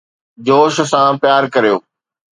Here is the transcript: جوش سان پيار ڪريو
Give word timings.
جوش 0.45 0.75
سان 0.91 1.11
پيار 1.21 1.43
ڪريو 1.53 1.77